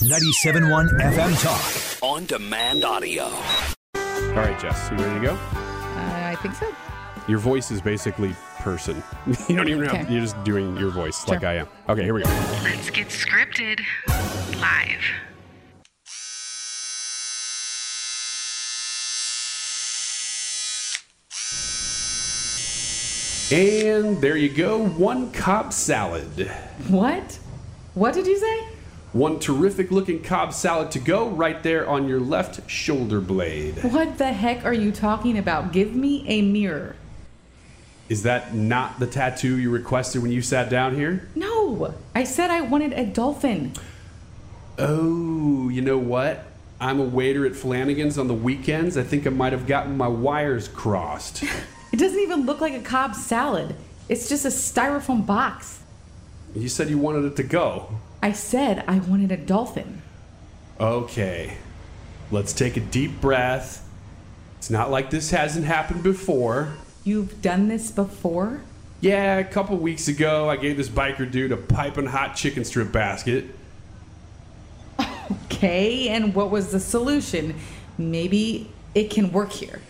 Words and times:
97.1 0.00 0.88
FM 0.98 1.42
Talk. 1.42 2.02
On 2.02 2.24
demand 2.24 2.84
audio. 2.84 3.24
All 3.24 4.34
right, 4.34 4.58
Jess, 4.58 4.90
you 4.90 4.96
ready 4.96 5.20
to 5.20 5.26
go? 5.26 5.34
Uh, 5.34 6.30
I 6.32 6.36
think 6.40 6.54
so. 6.54 6.72
Your 7.28 7.38
voice 7.38 7.70
is 7.70 7.82
basically 7.82 8.34
person. 8.60 9.02
you 9.48 9.56
don't 9.56 9.68
even 9.68 9.84
have, 9.84 9.94
Okay. 10.06 10.10
you're 10.12 10.22
just 10.22 10.42
doing 10.42 10.74
your 10.78 10.88
voice 10.90 11.28
like 11.28 11.44
I 11.44 11.56
am. 11.56 11.68
Okay, 11.90 12.02
here 12.02 12.14
we 12.14 12.22
go. 12.22 12.30
Let's 12.64 12.88
get 12.88 13.08
scripted 13.08 13.80
live. 14.58 15.04
And 23.52 24.20
there 24.22 24.36
you 24.36 24.48
go. 24.48 24.78
One 24.86 25.32
Cobb 25.32 25.72
salad. 25.72 26.48
What? 26.88 27.38
What 27.94 28.14
did 28.14 28.26
you 28.26 28.38
say? 28.38 28.68
One 29.12 29.40
terrific 29.40 29.90
looking 29.90 30.22
Cobb 30.22 30.52
salad 30.52 30.92
to 30.92 31.00
go 31.00 31.28
right 31.28 31.60
there 31.64 31.88
on 31.88 32.06
your 32.08 32.20
left 32.20 32.70
shoulder 32.70 33.20
blade. 33.20 33.82
What 33.82 34.18
the 34.18 34.32
heck 34.32 34.64
are 34.64 34.72
you 34.72 34.92
talking 34.92 35.36
about? 35.36 35.72
Give 35.72 35.94
me 35.94 36.24
a 36.28 36.42
mirror. 36.42 36.94
Is 38.08 38.22
that 38.22 38.54
not 38.54 39.00
the 39.00 39.06
tattoo 39.06 39.56
you 39.58 39.70
requested 39.70 40.22
when 40.22 40.30
you 40.30 40.42
sat 40.42 40.68
down 40.70 40.94
here? 40.94 41.28
No, 41.34 41.94
I 42.14 42.22
said 42.24 42.50
I 42.50 42.60
wanted 42.60 42.92
a 42.92 43.04
dolphin. 43.04 43.72
Oh, 44.78 45.68
you 45.68 45.82
know 45.82 45.98
what? 45.98 46.46
I'm 46.80 46.98
a 47.00 47.04
waiter 47.04 47.44
at 47.46 47.54
Flanagan's 47.54 48.16
on 48.16 48.28
the 48.28 48.34
weekends. 48.34 48.96
I 48.96 49.02
think 49.02 49.26
I 49.26 49.30
might 49.30 49.52
have 49.52 49.66
gotten 49.66 49.96
my 49.96 50.08
wires 50.08 50.68
crossed. 50.68 51.44
It 51.92 51.98
doesn't 51.98 52.20
even 52.20 52.46
look 52.46 52.60
like 52.60 52.72
a 52.72 52.80
Cobb 52.80 53.16
salad. 53.16 53.74
It's 54.08 54.28
just 54.28 54.44
a 54.44 54.48
styrofoam 54.48 55.26
box. 55.26 55.80
you 56.54 56.68
said 56.68 56.88
you 56.88 56.98
wanted 56.98 57.24
it 57.24 57.34
to 57.34 57.42
go. 57.42 57.98
I 58.22 58.32
said 58.32 58.84
I 58.86 58.98
wanted 58.98 59.32
a 59.32 59.36
dolphin. 59.36 60.02
Okay, 60.78 61.56
let's 62.30 62.52
take 62.52 62.76
a 62.76 62.80
deep 62.80 63.20
breath. 63.20 63.86
It's 64.58 64.70
not 64.70 64.90
like 64.90 65.10
this 65.10 65.30
hasn't 65.30 65.64
happened 65.64 66.02
before. 66.02 66.74
You've 67.02 67.40
done 67.40 67.68
this 67.68 67.90
before? 67.90 68.60
Yeah, 69.00 69.38
a 69.38 69.44
couple 69.44 69.76
weeks 69.78 70.08
ago, 70.08 70.50
I 70.50 70.56
gave 70.56 70.76
this 70.76 70.90
biker 70.90 71.30
dude 71.30 71.52
a 71.52 71.56
piping 71.56 72.06
hot 72.06 72.36
chicken 72.36 72.64
strip 72.64 72.92
basket. 72.92 73.46
Okay, 75.46 76.08
and 76.08 76.34
what 76.34 76.50
was 76.50 76.72
the 76.72 76.80
solution? 76.80 77.54
Maybe 77.96 78.70
it 78.94 79.10
can 79.10 79.32
work 79.32 79.52
here. 79.52 79.80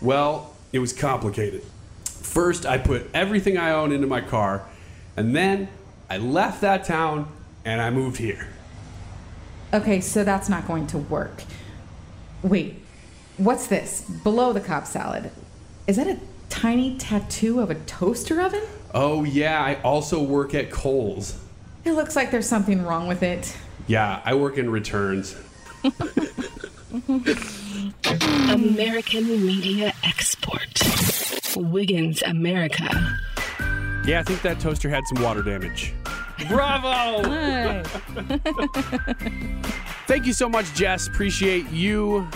Well, 0.00 0.54
it 0.72 0.78
was 0.78 0.92
complicated. 0.92 1.62
First, 2.04 2.64
I 2.64 2.78
put 2.78 3.10
everything 3.12 3.58
I 3.58 3.72
own 3.72 3.92
into 3.92 4.06
my 4.06 4.20
car, 4.20 4.66
and 5.16 5.36
then 5.36 5.68
I 6.08 6.18
left 6.18 6.60
that 6.60 6.84
town 6.84 7.28
and 7.64 7.80
I 7.80 7.90
moved 7.90 8.18
here. 8.18 8.48
Okay, 9.72 10.00
so 10.00 10.22
that's 10.22 10.48
not 10.48 10.66
going 10.66 10.86
to 10.88 10.98
work. 10.98 11.42
Wait, 12.42 12.76
what's 13.38 13.66
this? 13.66 14.02
Below 14.02 14.52
the 14.52 14.60
Cobb 14.60 14.86
salad. 14.86 15.30
Is 15.86 15.96
that 15.96 16.06
a 16.06 16.18
tiny 16.48 16.96
tattoo 16.96 17.60
of 17.60 17.70
a 17.70 17.74
toaster 17.74 18.40
oven? 18.40 18.62
Oh, 18.92 19.24
yeah, 19.24 19.62
I 19.62 19.80
also 19.82 20.22
work 20.22 20.54
at 20.54 20.70
Kohl's. 20.70 21.40
It 21.84 21.92
looks 21.92 22.14
like 22.16 22.30
there's 22.30 22.48
something 22.48 22.82
wrong 22.84 23.08
with 23.08 23.22
it. 23.22 23.56
Yeah, 23.86 24.20
I 24.24 24.34
work 24.34 24.56
in 24.56 24.70
returns. 24.70 25.36
American 28.48 29.26
Media 29.44 29.92
Export. 30.04 30.80
Wiggins 31.56 32.22
America. 32.22 33.18
Yeah, 34.06 34.20
I 34.20 34.22
think 34.22 34.42
that 34.42 34.60
toaster 34.60 34.90
had 34.90 35.06
some 35.06 35.22
water 35.22 35.42
damage. 35.42 35.94
Bravo! 36.48 37.22
Thank 40.06 40.26
you 40.26 40.32
so 40.32 40.48
much, 40.48 40.72
Jess. 40.74 41.06
Appreciate 41.06 41.70
you. 41.70 42.28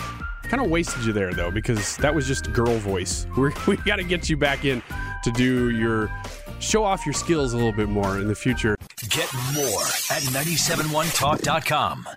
Kind 0.43 0.63
of 0.63 0.71
wasted 0.71 1.05
you 1.05 1.13
there 1.13 1.31
though, 1.31 1.51
because 1.51 1.95
that 1.97 2.13
was 2.13 2.27
just 2.27 2.51
girl 2.53 2.77
voice. 2.77 3.27
We're, 3.37 3.51
we 3.67 3.77
got 3.77 3.97
to 3.97 4.03
get 4.03 4.29
you 4.29 4.37
back 4.37 4.65
in 4.65 4.81
to 5.23 5.31
do 5.31 5.69
your 5.69 6.11
show 6.59 6.83
off 6.83 7.05
your 7.05 7.13
skills 7.13 7.53
a 7.53 7.57
little 7.57 7.71
bit 7.71 7.87
more 7.87 8.17
in 8.17 8.27
the 8.27 8.35
future. 8.35 8.75
Get 9.09 9.31
more 9.53 9.83
at 10.09 10.23
971talk.com. 10.23 12.09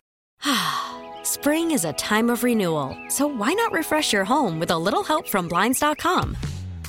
Spring 1.25 1.71
is 1.71 1.85
a 1.85 1.93
time 1.93 2.31
of 2.31 2.43
renewal, 2.43 2.97
so 3.09 3.27
why 3.27 3.53
not 3.53 3.73
refresh 3.73 4.13
your 4.13 4.25
home 4.25 4.59
with 4.59 4.71
a 4.71 4.79
little 4.79 5.05
help 5.05 5.29
from 5.29 5.47
Blinds.com? 5.47 6.37